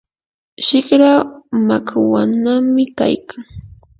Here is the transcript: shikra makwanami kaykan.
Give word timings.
shikra 0.65 1.11
makwanami 1.67 2.83
kaykan. 2.97 3.41